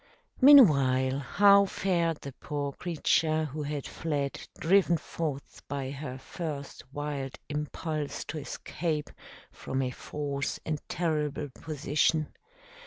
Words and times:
Meanwhile, 0.41 1.19
how 1.19 1.65
fared 1.67 2.21
the 2.21 2.31
poor 2.33 2.71
creature 2.73 3.45
who 3.45 3.61
had 3.61 3.85
fled, 3.85 4.47
driven 4.59 4.97
forth 4.97 5.61
by 5.67 5.91
her 5.91 6.17
first 6.17 6.83
wild 6.91 7.37
impulse 7.49 8.23
to 8.25 8.39
escape 8.39 9.11
from 9.51 9.83
a 9.83 9.91
false 9.91 10.59
and 10.65 10.79
terrible 10.89 11.49
position? 11.53 12.33